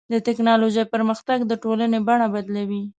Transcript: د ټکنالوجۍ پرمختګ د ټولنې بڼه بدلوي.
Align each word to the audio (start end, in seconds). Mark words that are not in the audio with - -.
د 0.13 0.13
ټکنالوجۍ 0.27 0.85
پرمختګ 0.93 1.37
د 1.45 1.51
ټولنې 1.63 1.99
بڼه 2.07 2.27
بدلوي. 2.33 2.81